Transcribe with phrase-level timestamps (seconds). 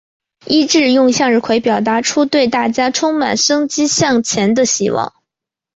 [0.47, 5.13] 伊秩用向日葵表达出对大家充满生机向前的希望。